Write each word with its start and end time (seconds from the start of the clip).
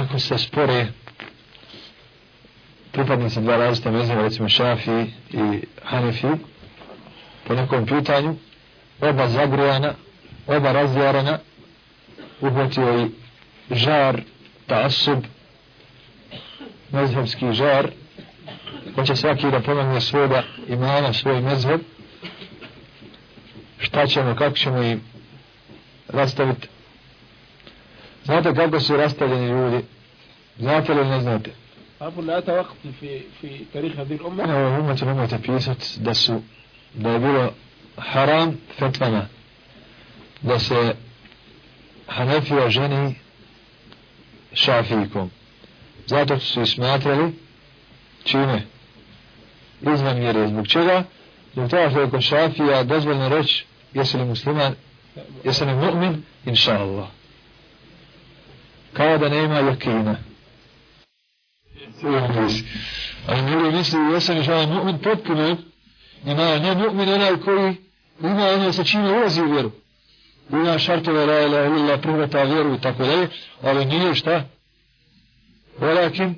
ako 0.00 0.18
se 0.18 0.38
spore 0.38 0.86
pripadnici 2.92 3.40
dva 3.40 3.56
različita 3.56 3.90
mezima, 3.90 4.22
recimo 4.22 4.48
Šafi 4.48 5.06
i 5.30 5.60
Hanefi, 5.84 6.26
po 7.46 7.54
nekom 7.54 7.86
pitanju, 7.86 8.36
oba 9.00 9.28
zagrijana, 9.28 9.94
oba 10.46 10.72
razjarana, 10.72 11.38
uhvatio 12.40 13.04
i 13.04 13.10
žar, 13.70 14.20
tasub, 14.66 15.18
mezhebski 16.92 17.52
žar, 17.52 17.90
hoće 18.94 19.16
svaki 19.16 19.50
da 19.50 19.60
pomogne 19.60 20.00
svoga 20.00 20.42
imana, 20.68 21.12
svoj 21.12 21.40
mezheb, 21.40 21.80
šta 23.78 24.06
ćemo, 24.06 24.34
kako 24.34 24.56
ćemo 24.56 24.82
im 24.82 25.00
rastaviti. 26.08 26.68
Znate 28.30 28.54
kako 28.54 28.80
su 28.80 28.96
rastavljeni 28.96 29.48
ljudi? 29.48 29.84
Znate 30.58 30.94
li 30.94 31.08
ne 31.08 31.20
znate? 31.20 31.50
أقول 32.00 32.26
لا 32.26 32.40
توقف 32.40 32.76
في 33.00 33.20
في 33.40 33.64
تاريخ 33.72 33.92
هذه 33.96 34.14
الأمة 34.14 34.44
Evo, 34.44 34.80
umete 34.80 35.04
nemojte 35.04 35.38
pisat 35.42 35.96
da 35.96 36.14
su, 36.14 36.42
da 36.94 37.10
je 37.10 37.18
bilo 37.18 37.52
haram 37.96 38.56
fetvama, 38.78 39.26
da 40.42 40.58
se 40.58 40.94
Hanefija 42.06 42.70
ženi 42.70 43.14
šafijkom. 44.52 45.30
Zato 46.06 46.38
su 46.38 46.60
i 46.60 46.66
smatrali 46.66 47.32
čime? 48.24 48.62
Izvan 49.94 50.18
mjere. 50.18 50.48
Zbog 50.48 50.66
čega? 50.66 51.04
Zbog 51.52 51.70
toga 51.70 51.90
što 51.90 52.00
je 52.00 52.10
kod 52.10 52.20
šafija 52.20 52.82
dozvoljno 52.84 53.28
reći 53.28 53.66
jesi 53.94 54.16
li 54.16 54.24
musliman, 54.24 54.74
jesi 55.44 55.64
li 55.64 55.72
mu'min, 55.72 56.14
inša 56.46 56.78
Allah. 56.78 57.19
Kao 58.92 59.18
da 59.18 59.28
nema 59.28 59.58
jakina. 59.58 60.16
Ali 63.26 63.50
ljudi 63.52 63.76
misli, 63.76 63.98
jesam 64.12 64.36
li 64.36 64.42
žao 64.42 64.66
mu'min 64.66 64.98
potpuno, 64.98 65.56
ima 66.26 66.58
ne 66.58 66.74
mu'min 66.74 67.14
onaj 67.14 67.36
koji 67.36 67.76
ima 68.20 68.48
ono 68.48 68.72
sa 68.72 68.84
čime 68.84 69.12
ulazi 69.12 69.42
u 69.42 69.52
vjeru. 69.52 69.70
Ima 70.50 70.78
šartove 70.78 71.26
la 71.26 71.40
ilaha 71.40 71.66
illallah 71.66 72.00
prihvata 72.00 72.42
vjeru 72.42 72.74
i 72.74 72.80
tako 72.80 73.04
dalje, 73.04 73.28
ali 73.62 73.84
nije 73.84 74.14
šta? 74.14 74.44
Walakin 75.80 76.34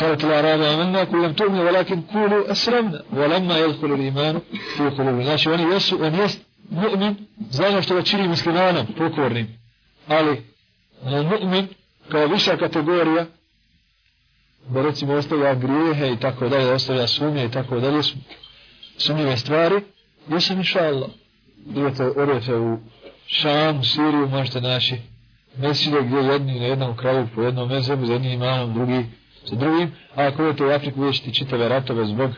قالت 0.00 0.24
الأعراب 0.24 0.60
آمنا 0.60 1.04
كل 1.04 1.22
لم 1.24 1.32
تؤمن 1.32 1.58
ولكن 1.58 2.00
قولوا 2.00 2.52
أسلمنا 2.52 3.02
ولما 3.12 3.58
يدخل 3.58 3.92
الإيمان 3.92 4.40
في 4.76 4.88
قلوبنا 4.88 5.24
znači 5.24 5.48
oni 5.50 5.62
jesu 5.62 6.04
on 6.04 6.14
jest 6.14 6.40
mu'min 6.70 7.14
zajedno 7.50 7.82
što 7.82 7.94
ga 7.94 8.02
čini 8.02 8.28
muslimanom 8.28 8.86
pokornim 8.98 9.46
ali 10.08 10.42
mu'min 11.04 11.66
kao 12.08 12.26
viša 12.26 12.56
kategorija 12.56 13.26
da 14.68 14.82
recimo 14.82 15.14
ostavlja 15.14 15.54
grijehe 15.54 16.12
i 16.12 16.16
tako 16.16 16.48
dalje, 16.48 16.72
ostavlja 16.72 17.06
sumnje 17.06 17.44
i 17.44 17.50
tako 17.50 17.80
dalje, 17.80 18.02
sumnjive 18.96 19.36
stvari, 19.36 19.74
jesam 20.28 20.58
inša 20.58 20.78
Allah. 20.78 21.10
Idete, 21.70 22.04
odete 22.06 22.56
u 22.56 22.78
Šam, 23.26 23.84
Siriju, 23.84 24.28
možete 24.28 24.60
naći 24.60 24.96
mesile 25.56 26.02
gdje 26.02 26.16
jedni 26.16 26.60
na 26.60 26.66
jednom 26.66 26.96
kraju 26.96 27.28
po 27.34 27.42
jednom 27.42 27.68
mezebu, 27.68 28.06
za 28.06 28.12
jednim 28.12 28.32
imanom, 28.32 28.74
drugi 28.74 29.06
sa 29.44 29.54
drugim, 29.54 29.92
a 30.14 30.26
ako 30.26 30.42
idete 30.42 30.64
u 30.64 30.70
Afriku 30.70 31.00
vidjet 31.00 31.16
ćete 31.16 31.32
čitave 31.32 31.68
ratove 31.68 32.06
zbog 32.06 32.30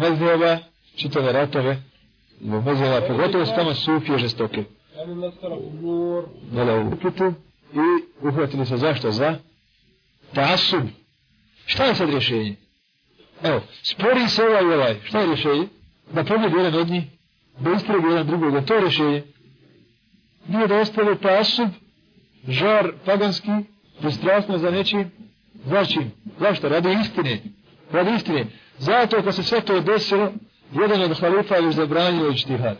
mezeba, 0.00 0.58
čitave 0.96 1.32
ratove 1.32 1.82
zbog 2.40 2.64
mezeba, 2.64 3.00
pogotovo 3.00 3.46
su 3.46 3.52
tamo 3.54 3.74
sufije 3.74 4.18
žestoke. 4.18 4.64
Dole 6.52 6.78
u 6.78 6.88
uputu 6.88 7.34
i 7.74 8.26
uhvatili 8.26 8.66
se 8.66 8.76
zašto? 8.76 9.10
Za 9.10 9.38
tasub, 10.34 10.82
Šta 11.70 11.84
je 11.84 11.94
sad 11.94 12.10
rješenje? 12.10 12.56
Evo, 13.42 13.62
spori 13.82 14.28
se 14.28 14.42
ovaj 14.42 14.62
i 14.62 14.74
ovaj. 14.74 14.96
Šta 15.04 15.20
je 15.20 15.26
rješenje? 15.26 15.66
Da 16.12 16.24
pobjedi 16.24 16.56
jedan 16.56 16.74
od 16.74 16.88
njih, 16.88 17.04
da 17.60 17.72
istregu 17.72 18.08
jedan 18.08 18.26
drugog, 18.26 18.52
da 18.52 18.60
to 18.60 18.74
je 18.74 18.80
rješenje. 18.80 19.22
Nije 20.48 20.66
da 20.66 20.76
ostave 20.76 21.18
pasub, 21.18 21.68
žar 22.48 22.92
paganski, 23.04 23.50
pristrasno 24.00 24.58
za 24.58 24.70
nečim, 24.70 25.10
začin. 25.64 26.10
Zašto? 26.40 26.68
Radi 26.68 26.96
istine. 27.02 27.40
Radi 27.92 28.10
istine. 28.16 28.46
Zato 28.78 29.22
kad 29.22 29.34
se 29.34 29.42
sve 29.42 29.60
to 29.60 29.80
desilo, 29.80 30.32
jedan 30.72 31.02
od 31.02 31.20
halifa 31.20 31.56
je 31.56 31.72
zabranio 31.72 32.30
ištihad. 32.30 32.78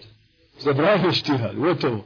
Zabranio 0.58 1.10
ištihad. 1.10 1.56
Gotovo. 1.56 2.04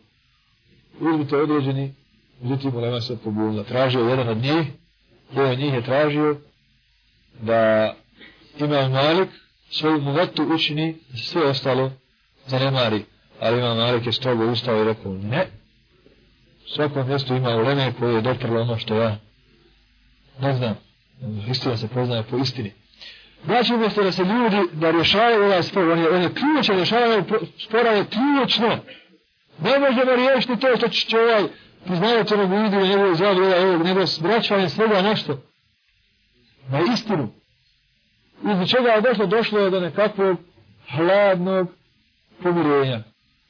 Uzmite 1.00 1.36
određeni, 1.36 1.94
međutim, 2.44 2.74
ulema 2.74 3.00
se 3.00 3.16
pobunila. 3.24 3.64
Tražio 3.64 4.08
jedan 4.08 4.28
od 4.28 4.36
njih, 4.36 4.66
jedan 5.32 5.52
od 5.52 5.58
njih 5.58 5.74
je 5.74 5.84
tražio, 5.84 6.36
da 7.40 7.94
ima 8.58 8.88
Malik 8.88 9.28
svoju 9.70 10.00
muvetu 10.00 10.46
učini 10.54 10.96
sve 11.16 11.42
ostalo 11.42 11.92
zanemari. 12.46 13.04
Ali 13.40 13.58
ima 13.58 13.74
Malik 13.74 14.06
je 14.06 14.12
strogo 14.12 14.46
ustao 14.46 14.82
i 14.82 14.84
rekao 14.84 15.12
ne. 15.12 15.46
U 16.66 16.68
svakom 16.68 17.08
mjestu 17.08 17.34
ima 17.34 17.56
uleme 17.56 17.92
koje 17.98 18.14
je 18.14 18.20
doprlo 18.20 18.60
ono 18.60 18.78
što 18.78 18.94
ja 18.94 19.16
ne 20.40 20.54
znam. 20.54 20.76
Istina 21.48 21.76
se 21.76 21.88
poznaje 21.88 22.22
po 22.22 22.36
istini. 22.36 22.72
Znači 23.44 23.74
umjesto 23.74 24.02
da 24.02 24.12
se 24.12 24.22
ljudi 24.22 24.56
da 24.72 24.90
rješavaju 24.90 25.44
ovaj 25.44 25.62
spor, 25.62 25.88
on 25.88 25.98
je, 25.98 26.10
on 26.10 26.22
je 26.22 26.30
ključno, 26.34 26.74
rješavaju 26.74 27.24
spora 27.58 27.90
je 27.90 28.04
ključno. 28.04 28.78
Ne 29.60 29.78
možemo 29.78 30.16
riješiti 30.16 30.60
to 30.60 30.76
što 30.76 30.88
će 30.88 31.18
ovaj 31.18 31.42
priznavati 31.86 32.34
onog 32.34 32.50
vidu 32.50 32.80
i 32.80 32.88
njegovu 32.88 33.14
ovog 33.68 33.84
nego 33.84 34.06
s 34.06 34.18
braćvanjem 34.18 34.68
svega 34.68 35.02
nešto 35.02 35.38
na 36.68 36.80
istinu. 36.94 37.28
Iz 38.62 38.68
čega 38.68 38.88
je 38.88 39.00
došlo, 39.00 39.26
došlo 39.26 39.58
je 39.58 39.70
do 39.70 39.80
nekakvog 39.80 40.36
hladnog 40.88 41.68
pomirenja. 42.42 43.02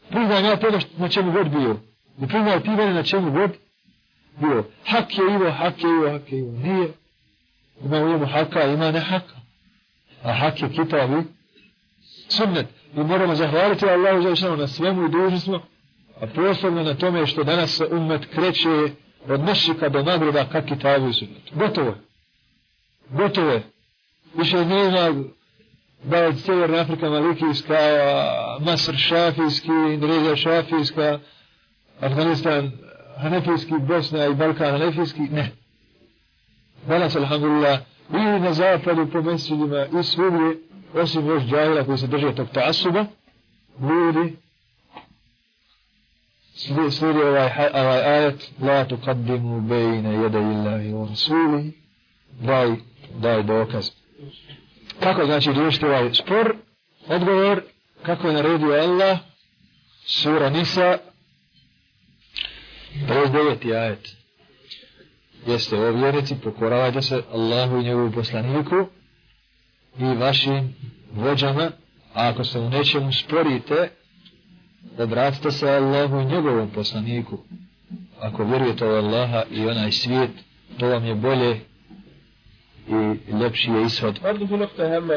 Priznam 0.09 0.45
ja 0.45 0.57
tebe 0.57 0.79
na 0.97 1.09
čemu 1.09 1.33
god 1.33 1.49
bio. 1.49 1.77
I 2.19 2.27
priznam 2.27 2.63
ti 2.63 2.71
mene 2.71 2.95
na 2.95 3.03
čemu 3.03 3.33
god 3.33 3.51
bio. 4.41 4.65
Hak 4.87 5.19
je 5.19 5.25
ivo, 5.35 5.51
hak 5.51 5.83
je 5.83 5.91
ivo, 5.91 6.11
hak 6.11 6.33
je 6.33 6.39
ivo. 6.39 6.53
Nije. 6.53 6.93
Ima 7.85 7.97
u 7.97 8.09
njemu 8.09 8.27
haka, 8.27 8.65
ima 8.65 8.91
ne 8.91 9.01
haka. 9.01 9.35
A 10.23 10.33
hak 10.33 10.63
je 10.63 10.69
kitab 10.69 11.11
i 11.11 11.23
sunnet. 12.29 12.67
I 12.97 13.01
moramo 13.01 13.35
zahvaliti 13.35 13.87
Allahu 13.87 14.37
za 14.37 14.57
na 14.57 14.69
svemu 14.69 15.05
i 15.05 15.11
dužni 15.11 15.41
smo. 15.41 15.61
A 16.21 16.27
posebno 16.35 16.83
na 16.83 16.95
tome 16.95 17.27
što 17.27 17.45
danas 17.45 17.71
se 17.71 17.85
umet 17.85 18.27
kreće 18.35 18.91
od 19.29 19.41
mešika 19.41 19.89
do 19.89 20.03
nagreba 20.03 20.45
ka 20.45 20.63
kitabu 20.63 21.09
i 21.09 21.13
sunnetu. 21.13 21.55
Gotovo 21.55 21.89
je 21.89 22.05
gotovo 23.11 23.51
je. 23.51 23.63
Više 24.35 24.65
nema 24.65 25.25
da 26.05 26.17
je 26.17 26.35
Sjeverna 26.37 26.79
Afrika 26.79 27.11
Malikijska, 27.11 27.79
Masr 28.61 28.97
Šafijski, 28.97 29.71
Indonezija 29.95 30.37
Šafijska, 30.37 31.19
Afganistan 32.01 32.73
Hanefijski, 33.17 33.75
Bosna 33.89 34.27
i 34.27 34.35
Balkan 34.35 34.71
Hanefijski, 34.71 35.21
ne. 35.21 35.51
Danas, 36.89 37.17
alhamdulillah, 37.17 37.81
i 38.11 38.41
na 38.41 38.53
zapadu 38.53 39.07
po 39.13 39.23
mesečima 39.23 39.87
i 40.01 40.03
svugdje, 40.03 40.59
osim 40.95 41.27
još 41.27 41.43
džavila 41.43 41.85
koji 41.85 41.99
se 41.99 42.07
drže 42.07 42.35
tog 42.35 42.49
tasuba, 42.53 43.05
ljudi 43.81 44.37
slijedi 46.91 47.23
ovaj, 47.23 47.51
ovaj 47.75 48.03
ajet, 48.03 48.51
la 48.61 48.85
tu 48.85 48.97
kaddimu 49.05 49.61
bejne 49.61 50.15
jede 50.23 50.39
illahi 50.39 50.93
u 50.93 51.07
rasuli 51.07 51.73
daj 52.41 52.75
daj 53.15 53.43
dokaz. 53.43 53.91
Kako 55.01 55.27
znači 55.27 55.53
riješiti 55.53 55.87
ovaj 55.87 56.15
spor? 56.15 56.57
Odgovor, 57.09 57.63
kako 58.03 58.27
je 58.27 58.35
naredio 58.35 58.73
Allah, 58.73 59.19
sura 60.07 60.51
Nisa, 60.51 60.99
59. 63.09 63.77
ajet. 63.77 64.17
Jeste 65.47 65.77
o 65.77 65.93
vjernici, 65.93 66.35
pokoravajte 66.45 67.03
se 67.03 67.23
Allahu 67.33 67.77
i 67.77 67.85
njegovu 67.85 68.13
poslaniku 68.13 68.87
i 69.99 70.05
vašim 70.05 70.75
vođama, 71.13 71.71
a 72.15 72.29
ako 72.29 72.45
se 72.45 72.59
u 72.59 72.71
nečemu 72.71 73.13
sporite, 73.13 73.91
da 74.97 75.05
vratite 75.05 75.51
se 75.51 75.71
Allahu 75.71 76.21
i 76.21 76.25
njegovom 76.25 76.71
poslaniku. 76.71 77.39
Ako 78.21 78.45
vjerujete 78.45 78.85
u 78.85 78.89
Allaha 78.89 79.43
i 79.51 79.67
onaj 79.67 79.93
svijet, 79.93 80.31
to 80.79 80.89
vam 80.89 81.05
je 81.05 81.15
bolje 81.15 81.61
i 82.89 83.33
ljepši 83.33 83.71
je 83.71 83.87
ishod. 83.87 84.21
Ardu 84.25 84.47
bilo 84.47 84.67
kta 84.67 84.89
hemma 84.89 85.15